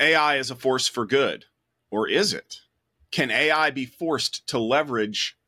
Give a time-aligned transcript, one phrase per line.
[0.00, 1.44] AI is a force for good,
[1.88, 2.62] or is it?
[3.12, 5.38] Can AI be forced to leverage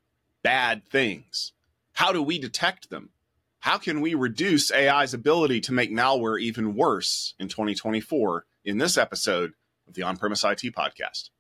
[0.44, 1.50] bad things?
[1.94, 3.10] How do we detect them?
[3.58, 8.96] How can we reduce AI's ability to make malware even worse in 2024 in this
[8.96, 9.54] episode
[9.88, 11.30] of the On Premise IT Podcast?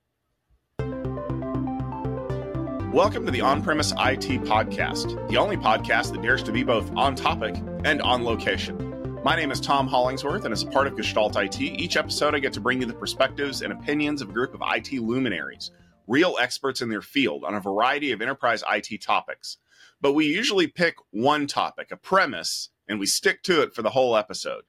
[2.92, 6.90] Welcome to the On Premise IT Podcast, the only podcast that dares to be both
[6.96, 7.54] on topic
[7.84, 8.85] and on location.
[9.26, 12.38] My name is Tom Hollingsworth, and as a part of Gestalt IT, each episode I
[12.38, 15.72] get to bring you the perspectives and opinions of a group of IT luminaries,
[16.06, 19.56] real experts in their field on a variety of enterprise IT topics.
[20.00, 23.90] But we usually pick one topic, a premise, and we stick to it for the
[23.90, 24.62] whole episode.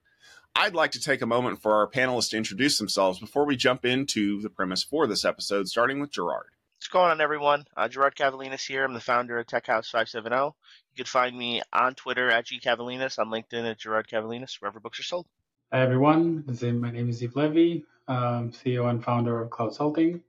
[0.56, 3.86] I'd like to take a moment for our panelists to introduce themselves before we jump
[3.86, 6.50] into the premise for this episode, starting with Girard.
[6.78, 7.66] What's going on, everyone?
[7.76, 8.86] Uh, Girard Kavelines here.
[8.86, 10.46] I'm the founder of TechHouse570.
[10.46, 15.00] You can find me on Twitter at gcavalinas, on LinkedIn at Girard Kavelines, wherever books
[15.00, 15.26] are sold.
[15.74, 16.46] Hi, everyone.
[16.46, 20.22] My name is Ziv Levy, um, CEO and founder of Cloudsulting.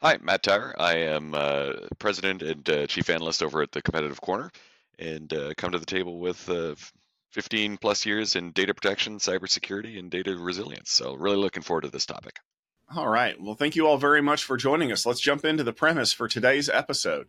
[0.00, 0.72] Hi, Matt Tyrer.
[0.78, 4.52] I am uh, president and uh, chief analyst over at the Competitive Corner
[5.00, 6.76] and uh, come to the table with uh,
[7.32, 10.92] 15 plus years in data protection, cybersecurity, and data resilience.
[10.92, 12.36] So, really looking forward to this topic.
[12.94, 13.40] All right.
[13.40, 15.06] Well, thank you all very much for joining us.
[15.06, 17.26] Let's jump into the premise for today's episode.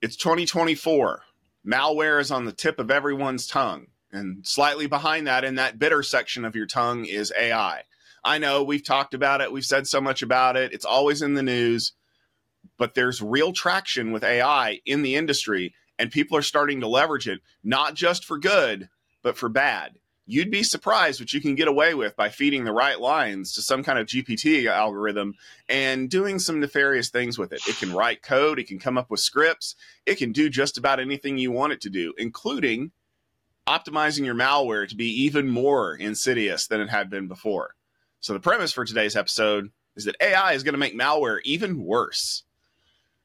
[0.00, 1.22] It's 2024.
[1.66, 3.88] Malware is on the tip of everyone's tongue.
[4.12, 7.82] And slightly behind that, in that bitter section of your tongue, is AI.
[8.24, 11.34] I know we've talked about it, we've said so much about it, it's always in
[11.34, 11.92] the news,
[12.76, 17.26] but there's real traction with AI in the industry, and people are starting to leverage
[17.26, 18.88] it, not just for good,
[19.22, 22.72] but for bad you'd be surprised what you can get away with by feeding the
[22.72, 25.34] right lines to some kind of GPT algorithm
[25.70, 27.66] and doing some nefarious things with it.
[27.66, 31.00] It can write code, it can come up with scripts, it can do just about
[31.00, 32.92] anything you want it to do, including
[33.66, 37.74] optimizing your malware to be even more insidious than it had been before.
[38.20, 41.82] So, the premise for today's episode is that AI is going to make malware even
[41.82, 42.44] worse.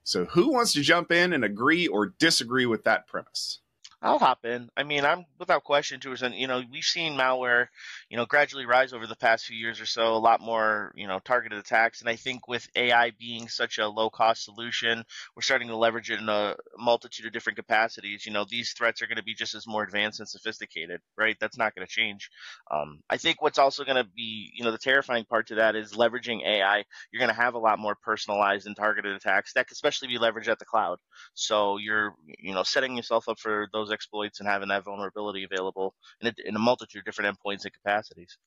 [0.05, 3.59] So, who wants to jump in and agree or disagree with that premise?
[4.03, 4.69] I'll hop in.
[4.75, 6.35] I mean, I'm without question to percent.
[6.35, 7.67] You know, we've seen malware,
[8.09, 10.15] you know, gradually rise over the past few years or so.
[10.15, 13.87] A lot more, you know, targeted attacks, and I think with AI being such a
[13.87, 15.05] low cost solution,
[15.37, 18.25] we're starting to leverage it in a multitude of different capacities.
[18.25, 21.37] You know, these threats are going to be just as more advanced and sophisticated, right?
[21.39, 22.29] That's not going to change.
[22.69, 25.77] Um, I think what's also going to be, you know, the terrifying part to that
[25.77, 26.83] is leveraging AI.
[27.13, 30.19] You're going to have a lot more personalized and targeted attacks that could especially be
[30.19, 30.97] leveraged at the cloud.
[31.35, 35.93] So you're, you know, setting yourself up for those exploits and having that vulnerability available
[36.21, 38.37] in a, in a multitude of different endpoints and capacities.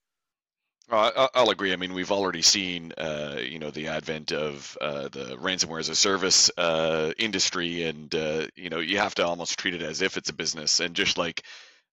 [0.88, 1.72] I'll agree.
[1.72, 5.88] I mean, we've already seen, uh, you know, the advent of uh, the ransomware as
[5.88, 10.00] a service uh, industry, and uh, you know, you have to almost treat it as
[10.00, 10.78] if it's a business.
[10.78, 11.42] And just like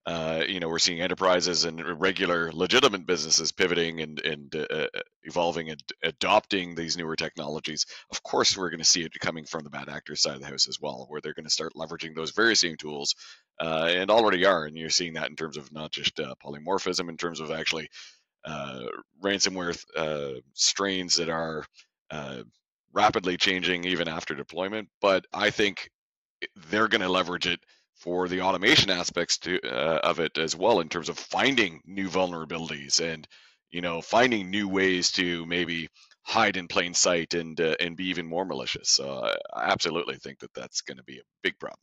[0.06, 4.54] uh, you know, we're seeing enterprises and regular legitimate businesses pivoting and, and
[5.24, 7.86] evolving and adopting these newer technologies.
[8.12, 10.48] Of course, we're going to see it coming from the bad actors side of the
[10.48, 13.16] house as well, where they're going to start leveraging those very same tools
[13.60, 14.66] uh, and already are.
[14.66, 17.90] And you're seeing that in terms of not just uh, polymorphism, in terms of actually
[19.24, 21.66] ransomware strains that are
[22.94, 24.90] rapidly changing even after deployment.
[25.02, 25.90] But I think
[26.70, 27.60] they're going to leverage it
[27.96, 32.10] for the automation aspects to, uh, of it as well in terms of finding new
[32.10, 33.28] vulnerabilities and
[33.72, 35.90] you know finding new ways to maybe
[36.24, 38.90] hide in plain sight and uh, and be even more malicious.
[38.90, 41.80] So I absolutely think that that's going to be a big problem.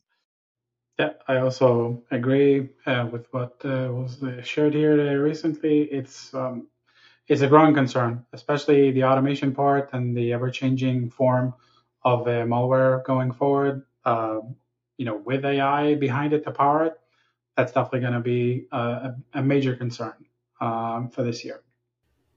[1.01, 5.85] Yeah, I also agree uh, with what uh, was uh, shared here recently.
[5.85, 6.67] It's um,
[7.27, 11.55] it's a growing concern, especially the automation part and the ever-changing form
[12.03, 13.81] of uh, malware going forward.
[14.05, 14.55] Um,
[14.97, 16.99] you know, with AI behind it to power it,
[17.57, 20.13] that's definitely going to be a, a, major concern
[20.59, 21.63] um, for this year.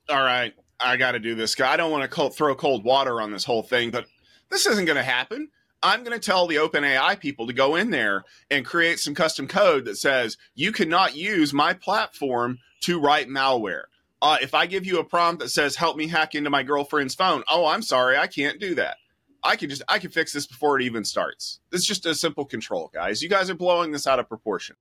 [0.09, 1.61] All right, I got to do this.
[1.61, 4.07] I don't want to throw cold water on this whole thing, but
[4.49, 5.51] this isn't going to happen.
[5.85, 9.47] I'm going to tell the OpenAI people to go in there and create some custom
[9.47, 13.83] code that says you cannot use my platform to write malware.
[14.23, 17.15] Uh, if I give you a prompt that says help me hack into my girlfriend's
[17.15, 18.97] phone, oh, I'm sorry, I can't do that.
[19.43, 21.61] I can just I can fix this before it even starts.
[21.71, 23.23] It's just a simple control, guys.
[23.23, 24.77] You guys are blowing this out of proportion.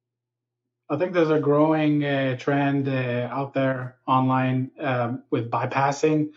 [0.90, 6.30] I think there's a growing uh, trend uh, out there online um, with bypassing,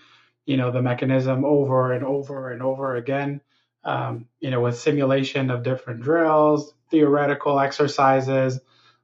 [0.44, 3.40] you know, the mechanism over and over and over again.
[3.86, 8.58] Um, you know, with simulation of different drills, theoretical exercises,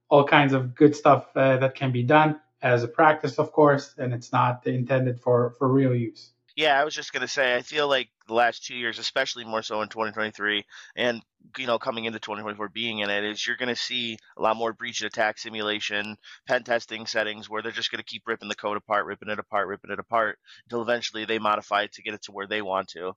[0.08, 3.94] all kinds of good stuff uh, that can be done as a practice, of course,
[3.96, 6.32] and it's not intended for for real use.
[6.54, 9.44] Yeah, I was just going to say, I feel like the last two years, especially
[9.44, 10.64] more so in 2023,
[10.96, 11.22] and
[11.56, 14.56] you know, coming into 2024, being in it, is you're going to see a lot
[14.56, 18.48] more breach and attack simulation, pen testing settings where they're just going to keep ripping
[18.48, 22.02] the code apart, ripping it apart, ripping it apart until eventually they modify it to
[22.02, 23.12] get it to where they want to.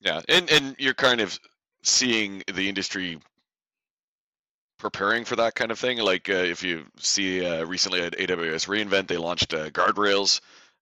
[0.00, 1.38] Yeah, and and you're kind of
[1.84, 3.18] seeing the industry
[4.78, 5.98] preparing for that kind of thing.
[5.98, 10.40] Like uh, if you see uh, recently at AWS reInvent, they launched uh, guardrails,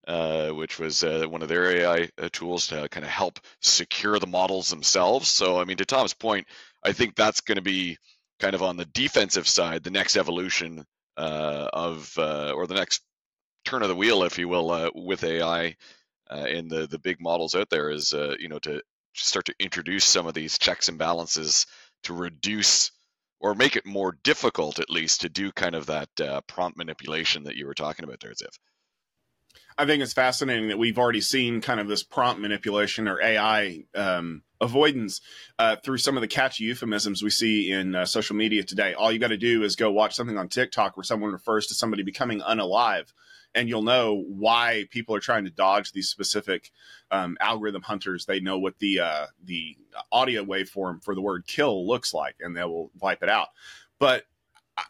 [0.08, 4.18] uh, which was uh, one of their AI uh, tools to kind of help secure
[4.18, 5.28] the models themselves.
[5.28, 6.46] So I mean, to Tom's point,
[6.84, 7.98] I think that's going to be
[8.40, 10.84] kind of on the defensive side, the next evolution
[11.16, 13.02] of or the next
[13.64, 15.76] turn of the wheel, if you will, with AI.
[16.30, 18.82] and the the big models out there is you know to
[19.14, 21.66] start to introduce some of these checks and balances
[22.04, 22.90] to reduce
[23.40, 27.44] or make it more difficult at least to do kind of that uh, prompt manipulation
[27.44, 28.56] that you were talking about there, Ziv.
[29.76, 33.84] I think it's fascinating that we've already seen kind of this prompt manipulation or AI
[33.94, 35.20] um, avoidance
[35.58, 38.94] uh, through some of the catchy euphemisms we see in uh, social media today.
[38.94, 41.74] All you got to do is go watch something on TikTok where someone refers to
[41.74, 43.12] somebody becoming unalive
[43.54, 46.70] and you'll know why people are trying to dodge these specific
[47.10, 48.26] um, algorithm hunters.
[48.26, 49.76] They know what the uh, the
[50.10, 53.48] audio waveform for the word "kill" looks like, and they will wipe it out.
[53.98, 54.24] But
[54.76, 54.86] I,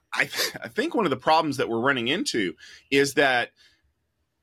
[0.63, 2.55] I think one of the problems that we're running into
[2.91, 3.51] is that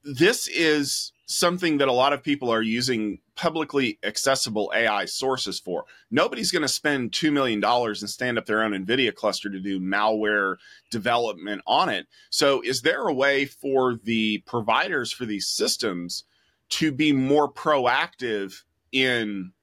[0.04, 5.86] this is something that a lot of people are using publicly accessible AI sources for.
[6.12, 9.80] Nobody's going to spend $2 million and stand up their own NVIDIA cluster to do
[9.80, 10.58] malware
[10.92, 12.08] development on it.
[12.30, 16.26] So, is there a way for the providers for these systems
[16.72, 19.54] to be more proactive in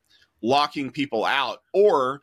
[0.40, 2.22] locking people out or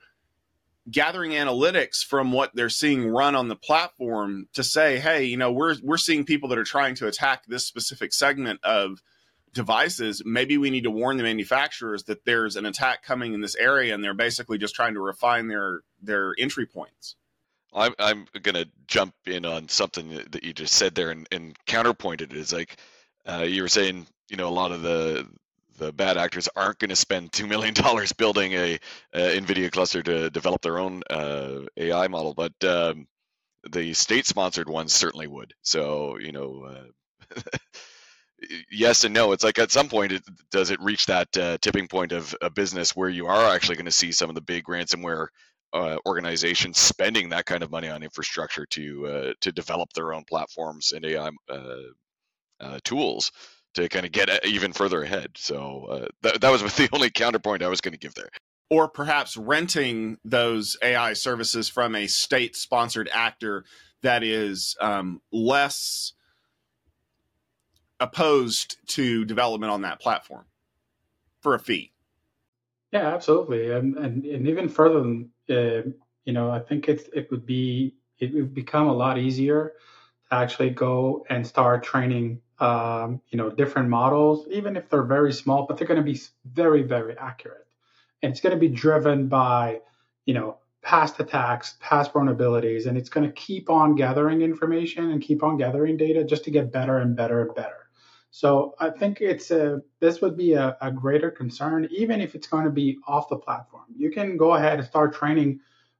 [0.89, 5.51] gathering analytics from what they're seeing run on the platform to say, hey, you know,
[5.51, 9.03] we're we're seeing people that are trying to attack this specific segment of
[9.53, 10.21] devices.
[10.25, 13.93] Maybe we need to warn the manufacturers that there's an attack coming in this area,
[13.93, 17.15] and they're basically just trying to refine their their entry points.
[17.73, 22.21] I'm I'm gonna jump in on something that you just said there and, and counterpoint
[22.21, 22.33] it.
[22.33, 22.77] Is like
[23.27, 25.27] uh, you were saying, you know, a lot of the
[25.77, 28.79] the bad actors aren't going to spend two million dollars building a,
[29.13, 33.07] a, NVIDIA cluster to develop their own uh, AI model, but um,
[33.71, 35.53] the state-sponsored ones certainly would.
[35.61, 37.41] So you know, uh,
[38.71, 39.31] yes and no.
[39.31, 42.49] It's like at some point, it, does it reach that uh, tipping point of a
[42.49, 45.27] business where you are actually going to see some of the big ransomware
[45.73, 50.23] uh, organizations spending that kind of money on infrastructure to uh, to develop their own
[50.29, 53.31] platforms and AI uh, tools?
[53.73, 55.31] to kind of get even further ahead.
[55.35, 58.29] So uh, that, that was the only counterpoint I was going to give there.
[58.69, 63.65] Or perhaps renting those AI services from a state sponsored actor
[64.01, 66.13] that is um, less
[67.99, 70.45] opposed to development on that platform
[71.41, 71.91] for a fee.
[72.91, 75.89] Yeah, absolutely, and and, and even further than uh,
[76.25, 79.73] you know, I think it it would be it would become a lot easier
[80.29, 85.33] to actually go and start training um, you know, different models, even if they're very
[85.33, 87.67] small, but they're going to be very, very accurate.
[88.21, 89.81] And it's going to be driven by,
[90.25, 95.21] you know, past attacks, past vulnerabilities, and it's going to keep on gathering information and
[95.21, 97.82] keep on gathering data just to get better and better and better.
[98.35, 102.47] So I think it's a this would be a, a greater concern, even if it's
[102.47, 103.85] going to be off the platform.
[103.95, 105.59] You can go ahead and start training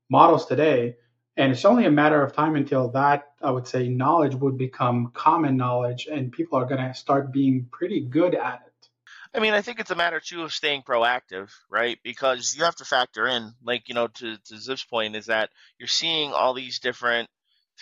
[0.09, 0.95] models today
[1.38, 5.12] and it's only a matter of time until that, I would say, knowledge would become
[5.13, 8.89] common knowledge and people are going to start being pretty good at it.
[9.35, 11.99] I mean, I think it's a matter too of staying proactive, right?
[12.04, 15.52] Because you have to factor in, like, you know, to, to Ziv's point, is that
[15.80, 17.30] you're seeing all these different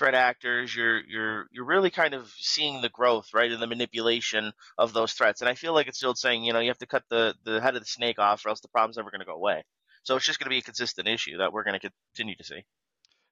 [0.01, 0.75] threat actors.
[0.75, 5.13] You're you're you're really kind of seeing the growth, right, and the manipulation of those
[5.13, 5.41] threats.
[5.41, 7.61] And I feel like it's still saying, you know, you have to cut the, the
[7.61, 9.63] head of the snake off or else the problem's never going to go away.
[10.01, 12.43] So it's just going to be a consistent issue that we're going to continue to
[12.43, 12.63] see.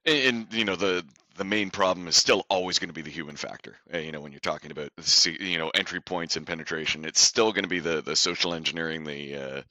[0.05, 1.03] And, and, you know the
[1.37, 3.77] the main problem is still always going to be the human factor.
[3.91, 4.89] Uh, you know when you're talking about
[5.25, 9.05] you know entry points and penetration, it's still going to be the the social engineering,
[9.05, 9.61] the uh,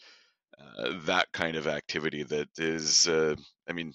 [0.79, 3.07] uh, that kind of activity that is.
[3.07, 3.37] Uh,
[3.69, 3.95] I mean,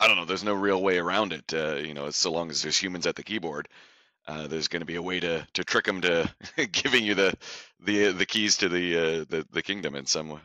[0.00, 0.24] I don't know.
[0.24, 1.52] There's no real way around it.
[1.52, 3.68] Uh, you know, so long as there's humans at the keyboard,
[4.26, 6.28] uh, there's going to be a way to to trick them to
[6.72, 7.34] giving you the
[7.80, 10.40] the the keys to the the the kingdom in some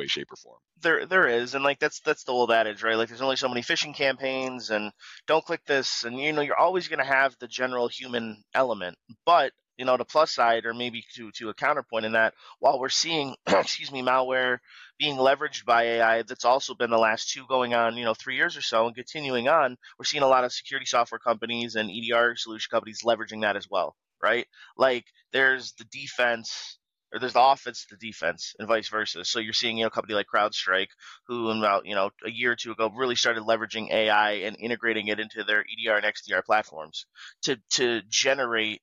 [0.00, 0.58] way, shape, or form.
[0.82, 2.96] There, there is, and like that's that's the old adage, right?
[2.96, 4.92] Like there's only so many phishing campaigns, and
[5.26, 8.96] don't click this, and you know you're always going to have the general human element,
[9.26, 12.78] but you know the plus side, or maybe to to a counterpoint in that, while
[12.78, 14.58] we're seeing, excuse me, malware
[14.98, 18.36] being leveraged by AI, that's also been the last two going on, you know, three
[18.36, 21.90] years or so, and continuing on, we're seeing a lot of security software companies and
[21.90, 23.96] EDR solution companies leveraging that as well.
[24.22, 24.46] right?
[24.76, 26.78] Like there's the defense
[27.12, 29.24] or there's the offense the defense and vice versa.
[29.24, 30.88] So you're seeing you know a company like CrowdStrike
[31.26, 35.08] who about you know a year or two ago really started leveraging AI and integrating
[35.08, 37.06] it into their EDR and XDR platforms
[37.42, 38.80] to to generate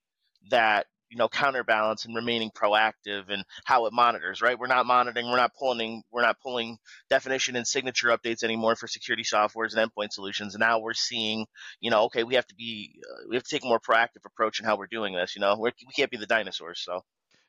[0.50, 4.60] that you know counterbalance and remaining proactive and how it monitors right?
[4.60, 6.78] We're not monitoring we're not pulling we're not pulling
[7.10, 10.56] definition and signature updates anymore for security softwares and endpoint solutions.
[10.56, 11.46] And now we're seeing
[11.80, 14.26] you know okay we have to be uh, we have to take a more proactive
[14.26, 15.56] approach in how we're doing this you know?
[15.58, 17.04] We're, we can't be the dinosaurs so.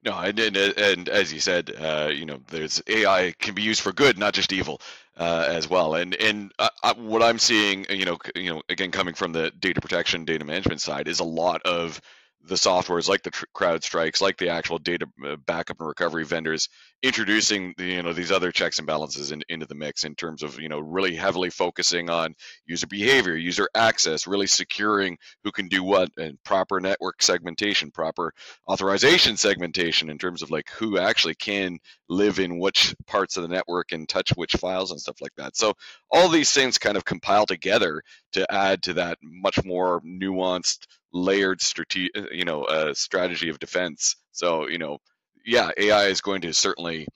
[0.05, 3.81] No, and, and, and as you said, uh, you know, there's AI can be used
[3.81, 4.81] for good, not just evil,
[5.17, 5.97] uh, as well.
[5.97, 9.51] And and uh, uh what I'm seeing, you know, you know, again coming from the
[9.51, 12.01] data protection, data management side, is a lot of
[12.45, 16.69] the softwares like the tr- CrowdStrikes, like the actual data uh, backup and recovery vendors,
[17.03, 20.43] introducing the, you know these other checks and balances in, into the mix in terms
[20.43, 22.35] of you know really heavily focusing on
[22.67, 28.33] user behavior, user access, really securing who can do what, and proper network segmentation, proper
[28.69, 33.49] authorization segmentation in terms of like who actually can live in which parts of the
[33.49, 35.57] network and touch which files and stuff like that.
[35.57, 35.75] So
[36.11, 41.61] all these things kind of compile together to add to that much more nuanced layered
[41.61, 44.17] strategy, uh, you know, uh, strategy of defense.
[44.33, 44.99] So, you know,
[45.45, 47.07] yeah, AI is going to certainly,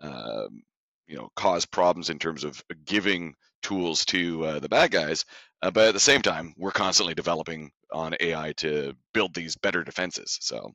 [0.00, 0.62] um,
[1.06, 5.24] you know, cause problems in terms of giving tools to uh, the bad guys.
[5.62, 9.82] Uh, but at the same time, we're constantly developing on AI to build these better
[9.82, 10.38] defenses.
[10.40, 10.72] So,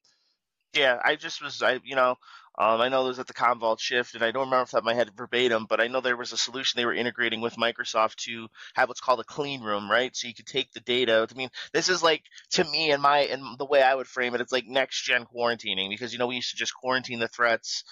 [0.73, 2.15] yeah, I just was, I you know,
[2.57, 4.77] um, I know it was at the Commvault Shift, and I don't remember off the
[4.77, 7.41] top of my head verbatim, but I know there was a solution they were integrating
[7.41, 10.15] with Microsoft to have what's called a clean room, right?
[10.15, 11.27] So you could take the data.
[11.29, 14.35] I mean, this is like to me and my and the way I would frame
[14.35, 17.27] it, it's like next gen quarantining because you know we used to just quarantine the
[17.27, 17.83] threats,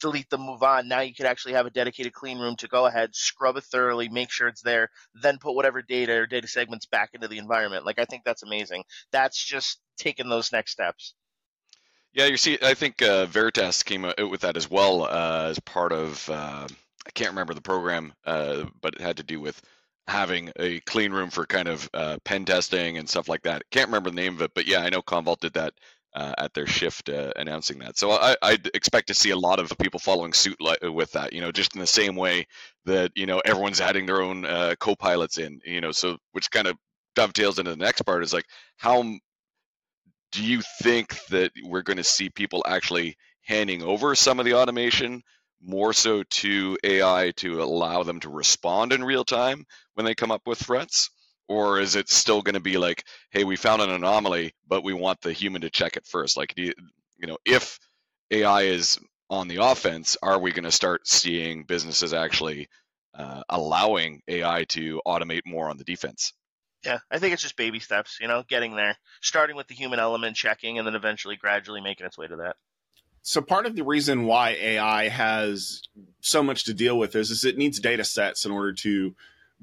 [0.00, 0.88] delete them, move on.
[0.88, 4.08] Now you could actually have a dedicated clean room to go ahead, scrub it thoroughly,
[4.08, 7.86] make sure it's there, then put whatever data or data segments back into the environment.
[7.86, 8.84] Like I think that's amazing.
[9.12, 11.14] That's just taking those next steps.
[12.14, 15.58] Yeah, you see, I think uh, Veritas came out with that as well uh, as
[15.58, 16.28] part of.
[16.30, 16.68] Uh,
[17.06, 19.60] I can't remember the program, uh, but it had to do with
[20.06, 23.64] having a clean room for kind of uh, pen testing and stuff like that.
[23.72, 25.74] Can't remember the name of it, but yeah, I know Commvault did that
[26.14, 27.98] uh, at their shift announcing that.
[27.98, 31.32] So I, I'd expect to see a lot of people following suit with that.
[31.32, 32.46] You know, just in the same way
[32.84, 34.44] that you know everyone's adding their own
[34.78, 35.60] co-pilots in.
[35.64, 36.76] You know, so which kind of
[37.16, 39.02] dovetails into the next part is like how
[40.34, 44.54] do you think that we're going to see people actually handing over some of the
[44.56, 45.22] automation
[45.62, 49.64] more so to AI to allow them to respond in real time
[49.94, 51.10] when they come up with threats?
[51.48, 54.94] Or is it still going to be like, hey, we found an anomaly, but we
[54.94, 56.36] want the human to check it first?
[56.36, 56.74] Like, you,
[57.18, 57.78] you know, if
[58.32, 58.98] AI is
[59.30, 62.68] on the offense, are we going to start seeing businesses actually
[63.18, 66.34] uh, allowing AI to automate more on the defense?
[66.84, 69.98] Yeah, I think it's just baby steps, you know, getting there, starting with the human
[69.98, 72.56] element, checking, and then eventually gradually making its way to that.
[73.22, 75.82] So part of the reason why AI has
[76.20, 79.14] so much to deal with is, is it needs data sets in order to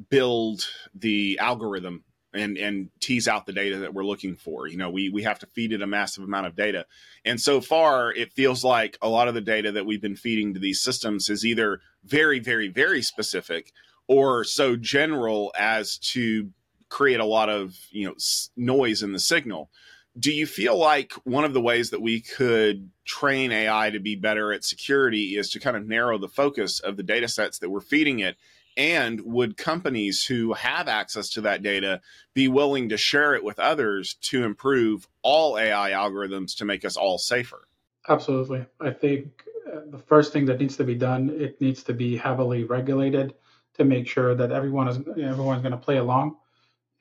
[0.09, 4.67] build the algorithm and and tease out the data that we're looking for.
[4.67, 6.85] You know, we we have to feed it a massive amount of data.
[7.25, 10.53] And so far it feels like a lot of the data that we've been feeding
[10.53, 13.71] to these systems is either very very very specific
[14.07, 16.49] or so general as to
[16.91, 18.15] create a lot of you know
[18.55, 19.71] noise in the signal.
[20.19, 24.15] Do you feel like one of the ways that we could train AI to be
[24.15, 27.69] better at security is to kind of narrow the focus of the data sets that
[27.69, 28.35] we're feeding it?
[28.75, 32.01] And would companies who have access to that data
[32.33, 36.97] be willing to share it with others to improve all AI algorithms to make us
[36.97, 37.67] all safer?
[38.07, 38.65] Absolutely.
[38.81, 42.17] I think uh, the first thing that needs to be done, it needs to be
[42.17, 43.33] heavily regulated
[43.75, 46.35] to make sure that everyone is everyone's going to play along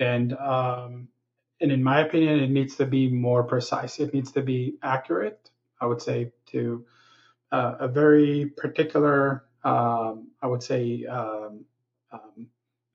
[0.01, 1.09] and um,
[1.61, 4.01] and in my opinion, it needs to be more precise.
[4.01, 5.51] It needs to be accurate.
[5.81, 6.85] I would say to
[7.53, 11.65] uh, a very particular, um, I would say, um,
[12.13, 12.49] um,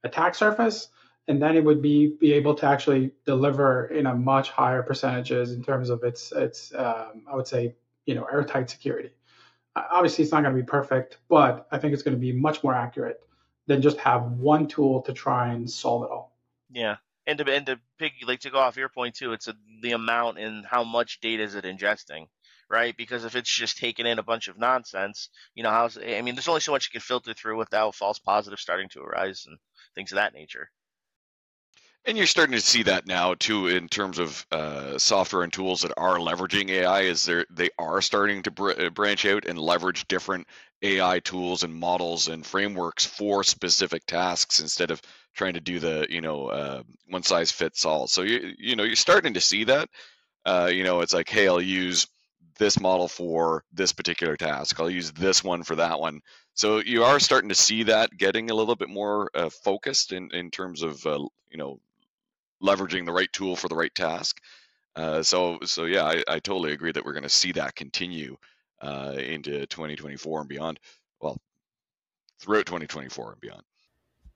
[0.03, 0.89] attack surface,
[1.27, 5.51] and then it would be be able to actually deliver in a much higher percentages
[5.51, 9.11] in terms of its its um, I would say you know airtight security.
[9.75, 12.63] Obviously, it's not going to be perfect, but I think it's going to be much
[12.63, 13.21] more accurate
[13.67, 16.34] than just have one tool to try and solve it all.
[16.75, 19.55] Yeah, and to and to pick like to go off your point too, it's a,
[19.81, 22.27] the amount and how much data is it ingesting,
[22.69, 22.95] right?
[22.97, 26.35] Because if it's just taking in a bunch of nonsense, you know, how's I mean,
[26.35, 29.57] there's only so much you can filter through without false positives starting to arise and
[29.95, 30.69] things of that nature.
[32.03, 35.83] And you're starting to see that now too, in terms of uh, software and tools
[35.83, 37.03] that are leveraging AI.
[37.03, 40.47] Is there they are starting to br- branch out and leverage different
[40.85, 45.01] AI tools and models and frameworks for specific tasks instead of
[45.33, 48.07] trying to do the you know uh, one size fits all.
[48.07, 49.89] So you you know you're starting to see that.
[50.45, 52.07] Uh, you know, it's like, hey, I'll use
[52.57, 54.79] this model for this particular task.
[54.79, 56.21] I'll use this one for that one.
[56.53, 60.29] So you are starting to see that getting a little bit more uh, focused in,
[60.33, 61.79] in terms of uh, you know
[62.63, 64.39] leveraging the right tool for the right task.
[64.95, 68.37] Uh, so so yeah, I, I, totally agree that we're going to see that continue
[68.85, 70.79] uh, into 2024 and beyond.
[71.19, 71.37] Well,
[72.39, 73.63] throughout 2024 and beyond.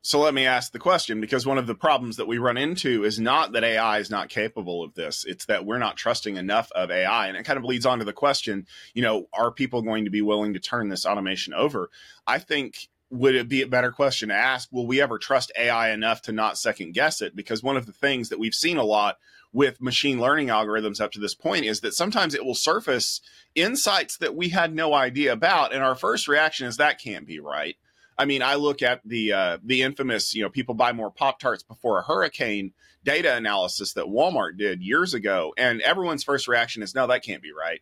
[0.01, 3.03] So let me ask the question because one of the problems that we run into
[3.03, 5.25] is not that AI is not capable of this.
[5.25, 7.27] It's that we're not trusting enough of AI.
[7.27, 10.12] And it kind of leads on to the question, you know, are people going to
[10.12, 11.89] be willing to turn this automation over?
[12.25, 15.91] I think would it be a better question to ask, will we ever trust AI
[15.91, 17.36] enough to not second guess it?
[17.36, 19.18] Because one of the things that we've seen a lot
[19.51, 23.20] with machine learning algorithms up to this point is that sometimes it will surface
[23.56, 25.74] insights that we had no idea about.
[25.74, 27.75] And our first reaction is that can't be right
[28.20, 31.39] I mean, I look at the uh, the infamous, you know, people buy more Pop
[31.39, 32.74] Tarts before a hurricane
[33.06, 37.41] data analysis that Walmart did years ago, and everyone's first reaction is, no, that can't
[37.41, 37.79] be right.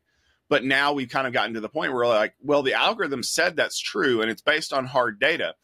[0.47, 3.55] But now we've kind of gotten to the point where, like, well, the algorithm said
[3.55, 5.55] that's true, and it's based on hard data.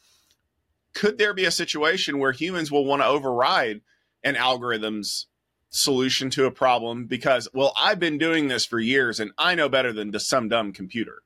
[0.95, 3.81] Could there be a situation where humans will want to override
[4.23, 5.27] an algorithm's
[5.73, 9.67] solution to a problem because, well, I've been doing this for years and I know
[9.67, 11.23] better than some dumb computer?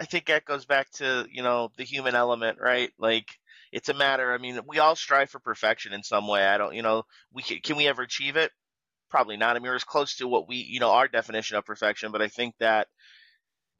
[0.00, 2.90] I think that goes back to you know the human element, right?
[2.98, 3.26] Like
[3.72, 4.32] it's a matter.
[4.32, 6.46] I mean, we all strive for perfection in some way.
[6.46, 8.52] I don't, you know, we can, can we ever achieve it?
[9.10, 9.56] Probably not.
[9.56, 12.12] I mean, we're as close to what we, you know, our definition of perfection.
[12.12, 12.88] But I think that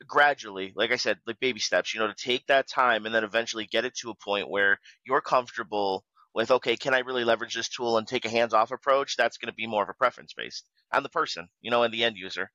[0.07, 3.25] gradually, like I said, like baby steps, you know, to take that time and then
[3.25, 6.05] eventually get it to a point where you're comfortable
[6.37, 9.17] with, okay, can I really leverage this tool and take a hands off approach?
[9.17, 11.93] That's going to be more of a preference based on the person, you know, and
[11.93, 12.51] the end user.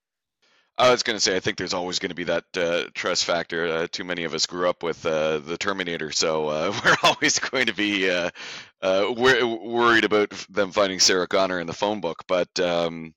[0.78, 3.26] I was going to say, I think there's always going to be that uh, trust
[3.26, 3.68] factor.
[3.68, 7.40] Uh, too many of us grew up with uh, the Terminator, so uh, we're always
[7.40, 8.30] going to be uh,
[8.82, 12.24] uh, worried about them finding Sarah Connor in the phone book.
[12.28, 13.14] But um,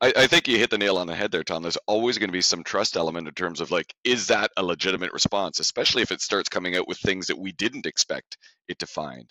[0.00, 1.62] I, I, think you hit the nail on the head there, Tom.
[1.62, 4.62] There's always going to be some trust element in terms of like, is that a
[4.62, 8.78] legitimate response, especially if it starts coming out with things that we didn't expect it
[8.80, 9.30] to find.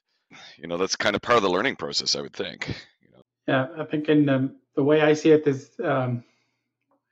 [0.58, 2.68] You know, that's kind of part of the learning process, I would think.
[3.02, 3.22] You know?
[3.48, 5.72] Yeah, I think in um, the way I see it is.
[5.84, 6.24] Um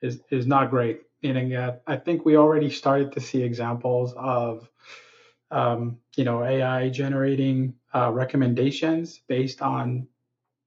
[0.01, 1.01] is is not great.
[1.24, 4.69] Meaning that I think we already started to see examples of
[5.49, 10.08] um, you know AI generating uh, recommendations based on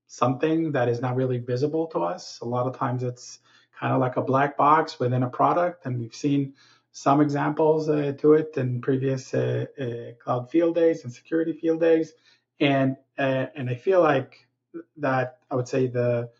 [0.06, 2.40] something that is not really visible to us.
[2.40, 3.38] A lot of times it's
[3.78, 6.54] kind of like a black box within a product, and we've seen
[6.92, 11.78] some examples uh, to it in previous uh, uh, cloud field days and security field
[11.78, 12.12] days,
[12.60, 14.46] and uh, and I feel like
[14.98, 16.30] that I would say the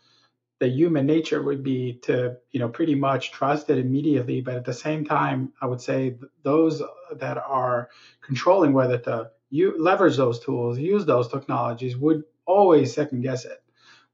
[0.59, 4.41] the human nature would be to you know pretty much trust it immediately.
[4.41, 6.81] But at the same time i would say those
[7.15, 7.89] that are
[8.21, 13.63] controlling whether to you leverage those tools use those technologies would always second guess it.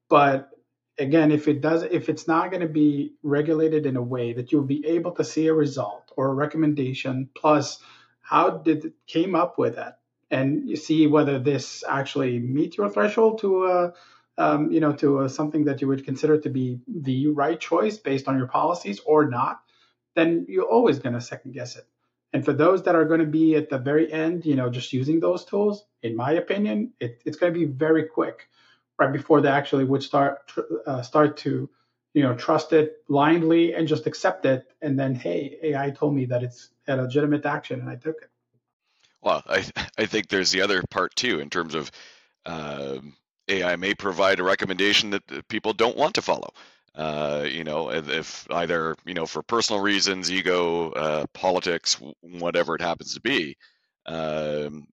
[0.10, 0.50] But
[1.00, 4.52] again if it does if it's not going to be regulated in a way that
[4.52, 7.80] you'll be able to see a result or a recommendation plus
[8.22, 9.94] how did it came up with it
[10.30, 13.92] and you see whether this actually meets your threshold to uh,
[14.38, 17.98] um, you know, to uh, something that you would consider to be the right choice
[17.98, 19.62] based on your policies or not,
[20.16, 21.86] then you're always going to second guess it.
[22.34, 24.94] And for those that are going to be at the very end, you know, just
[24.94, 28.50] using those tools, in my opinion, it, it's going to be very quick,
[29.00, 30.52] right before they actually would start
[30.86, 31.70] uh, start to,
[32.14, 34.68] you know, trust it blindly and just accept it.
[34.82, 38.30] And then, hey, AI told me that it's a legitimate action, and I took it.
[39.22, 39.66] Well, I
[39.98, 41.92] I think there's the other part too in terms of.
[42.48, 43.16] Um,
[43.50, 46.52] AI may provide a recommendation that people don't want to follow.
[46.96, 52.82] Uh, you know, if either you know for personal reasons, ego, uh, politics, whatever it
[52.82, 53.58] happens to be,
[54.08, 54.88] um,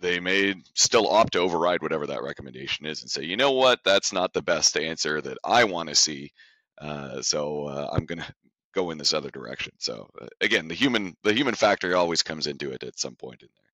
[0.00, 3.80] they may still opt to override whatever that recommendation is and say, you know what,
[3.84, 6.32] that's not the best answer that I want to see.
[6.80, 8.34] Uh, so uh, I'm to
[8.74, 9.72] go in this other direction.
[9.78, 13.42] So uh, again, the human the human factor always comes into it at some point
[13.42, 13.64] in there.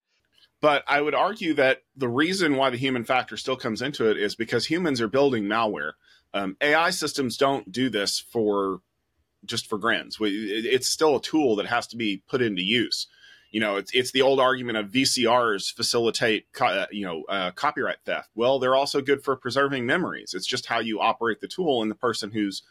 [0.61, 4.17] But I would argue that the reason why the human factor still comes into it
[4.17, 5.93] is because humans are building malware.
[6.33, 8.81] Um, AI systems don't do this for
[9.43, 10.17] just for grins.
[10.21, 13.07] It's still a tool that has to be put into use.
[13.49, 17.97] You know, it's it's the old argument of VCRs facilitate, uh, you know, uh, copyright
[18.05, 18.29] theft.
[18.35, 20.33] Well, they're also good for preserving memories.
[20.33, 22.61] It's just how you operate the tool and the person who's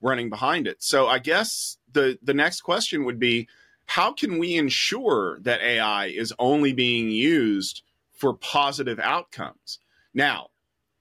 [0.00, 0.82] running behind it.
[0.82, 3.48] So I guess the the next question would be
[3.86, 7.82] how can we ensure that AI is only being used
[8.12, 9.78] for positive outcomes?
[10.12, 10.48] Now,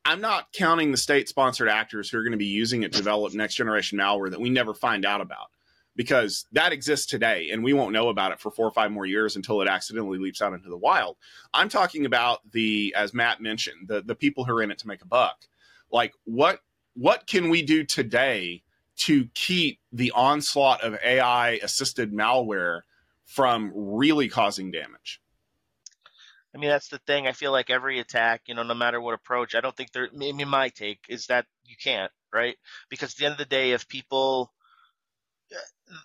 [0.05, 2.97] I'm not counting the state sponsored actors who are going to be using it to
[2.99, 5.47] develop next generation malware that we never find out about
[5.95, 9.05] because that exists today and we won't know about it for four or five more
[9.05, 11.15] years until it accidentally leaps out into the wild.
[11.53, 14.87] I'm talking about the, as Matt mentioned, the, the people who are in it to
[14.87, 15.37] make a buck.
[15.89, 16.59] Like what,
[16.93, 18.63] what can we do today
[18.97, 22.81] to keep the onslaught of AI assisted malware
[23.25, 25.21] from really causing damage?
[26.53, 27.27] I mean, that's the thing.
[27.27, 30.09] I feel like every attack, you know, no matter what approach, I don't think there,
[30.13, 32.55] maybe my take is that you can't, right?
[32.89, 34.53] Because at the end of the day, if people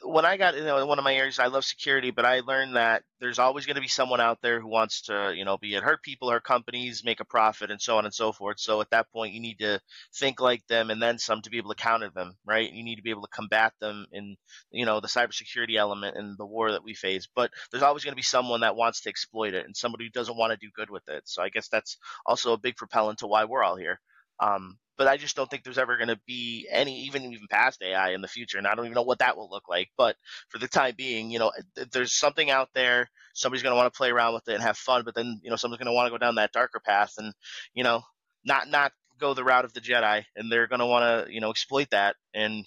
[0.02, 2.40] when I got you know in one of my areas, I love security, but I
[2.40, 5.56] learned that there's always going to be someone out there who wants to, you know,
[5.58, 8.60] be it hurt people or companies, make a profit, and so on and so forth.
[8.60, 9.80] So at that point, you need to
[10.14, 12.70] think like them, and then some to be able to counter them, right?
[12.70, 14.36] You need to be able to combat them in,
[14.70, 17.28] you know, the cybersecurity element and the war that we face.
[17.34, 20.10] But there's always going to be someone that wants to exploit it, and somebody who
[20.10, 21.22] doesn't want to do good with it.
[21.26, 24.00] So I guess that's also a big propellant to why we're all here.
[24.40, 27.82] Um, but I just don't think there's ever going to be any, even even past
[27.82, 28.58] AI in the future.
[28.58, 29.88] And I don't even know what that will look like.
[29.96, 30.14] But
[30.50, 31.52] for the time being, you know,
[31.92, 34.76] there's something out there, somebody's going to want to play around with it and have
[34.76, 35.04] fun.
[35.04, 37.32] But then, you know, someone's going to want to go down that darker path and,
[37.72, 38.02] you know,
[38.44, 41.40] not not go the route of the Jedi, and they're going to want to, you
[41.40, 42.66] know, exploit that and.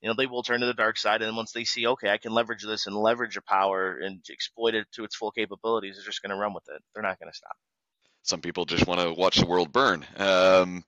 [0.00, 2.18] You know, they will turn to the dark side, and once they see, okay, I
[2.18, 6.04] can leverage this and leverage a power and exploit it to its full capabilities, they're
[6.04, 6.82] just going to run with it.
[6.92, 7.56] They're not going to stop.
[8.22, 10.04] Some people just want to watch the world burn.
[10.16, 10.84] Um,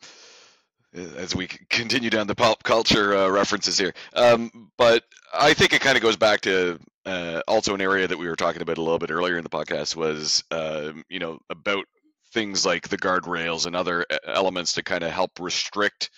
[0.95, 3.93] as we continue down the pop culture uh, references here.
[4.15, 8.19] Um, but I think it kind of goes back to uh, also an area that
[8.19, 11.39] we were talking about a little bit earlier in the podcast was, uh, you know,
[11.51, 11.85] about
[12.33, 16.11] things like the guardrails and other elements to kind of help restrict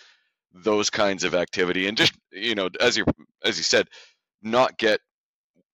[0.52, 3.04] those kinds of activity and just, you know, as you
[3.44, 3.88] as you said,
[4.42, 5.00] not get.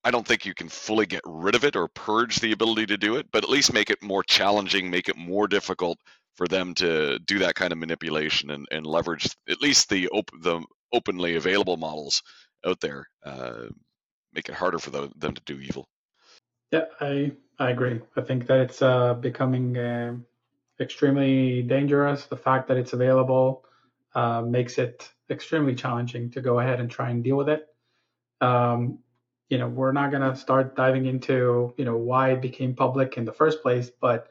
[0.05, 2.97] I don't think you can fully get rid of it or purge the ability to
[2.97, 5.99] do it, but at least make it more challenging, make it more difficult
[6.35, 10.31] for them to do that kind of manipulation and, and leverage at least the op-
[10.41, 12.23] the openly available models
[12.67, 13.67] out there, uh,
[14.33, 15.87] make it harder for the, them to do evil.
[16.71, 18.01] Yeah, I I agree.
[18.17, 20.17] I think that it's uh, becoming uh,
[20.81, 22.27] extremely dangerous.
[22.27, 23.65] The fact that it's available
[24.15, 27.67] uh, makes it extremely challenging to go ahead and try and deal with it.
[28.41, 28.99] Um,
[29.53, 33.19] you know, we're not going to start diving into you know why it became public
[33.19, 34.29] in the first place, but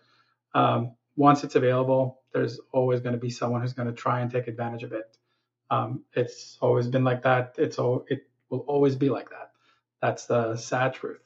[0.56, 4.32] um, once it's available, there's always going to be someone who's going to try and
[4.32, 5.16] take advantage of it.
[5.70, 7.54] Um, it's always been like that.
[7.60, 9.52] It's all, it will always be like that.
[10.02, 11.22] That's the sad truth.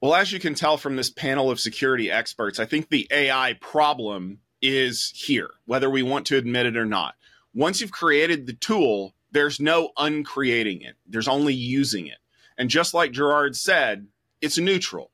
[0.00, 3.52] Well, as you can tell from this panel of security experts, I think the AI
[3.60, 7.16] problem is here, whether we want to admit it or not.
[7.52, 12.16] Once you've created the tool, there's no uncreating it, there's only using it.
[12.60, 14.08] And just like Girard said,
[14.42, 15.10] it's neutral.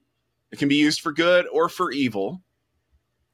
[0.50, 2.42] It can be used for good or for evil.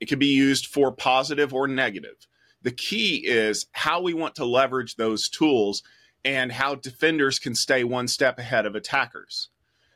[0.00, 2.26] It can be used for positive or negative.
[2.60, 5.82] The key is how we want to leverage those tools
[6.26, 9.48] and how defenders can stay one step ahead of attackers.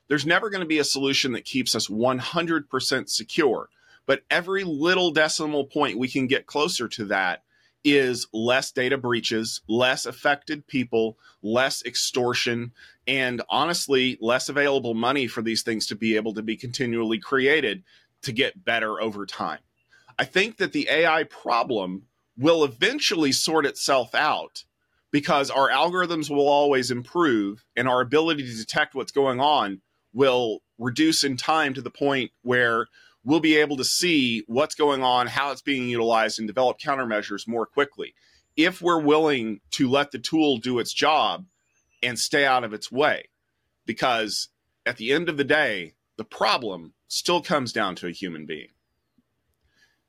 [0.09, 3.69] There's never going to be a solution that keeps us 100% secure,
[4.07, 7.43] but every little decimal point we can get closer to that
[7.87, 12.73] is less data breaches, less affected people, less extortion,
[13.07, 17.85] and honestly, less available money for these things to be able to be continually created
[18.23, 19.61] to get better over time.
[20.19, 24.65] I think that the AI problem will eventually sort itself out
[25.13, 29.81] because our algorithms will always improve and our ability to detect what's going on
[30.13, 32.87] will reduce in time to the point where
[33.27, 37.47] we'll be able to see what's going on, how it's being utilized, and develop countermeasures
[37.47, 38.15] more quickly.
[38.57, 41.45] If we're willing to let the tool do its job
[42.03, 43.29] and stay out of its way,
[43.85, 44.49] because
[44.87, 48.69] at the end of the day, the problem still comes down to a human being.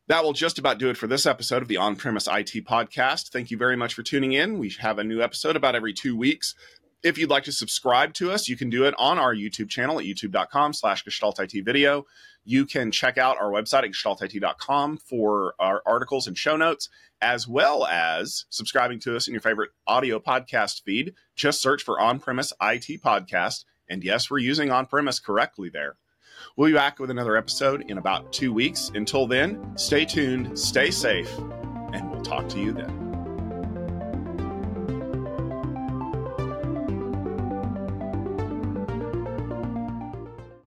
[0.06, 3.30] That will just about do it for this episode of the On Premise IT Podcast.
[3.30, 4.60] Thank you very much for tuning in.
[4.60, 6.54] We have a new episode about every two weeks.
[7.04, 10.00] If you'd like to subscribe to us, you can do it on our YouTube channel
[10.00, 12.06] at youtube.com slash Gestalt IT video.
[12.50, 16.88] You can check out our website at gestaltit.com for our articles and show notes,
[17.22, 21.14] as well as subscribing to us in your favorite audio podcast feed.
[21.36, 23.66] Just search for On Premise IT Podcast.
[23.90, 25.98] And yes, we're using On Premise correctly there.
[26.56, 28.92] We'll be back with another episode in about two weeks.
[28.96, 31.30] Until then, stay tuned, stay safe,
[31.92, 33.07] and we'll talk to you then.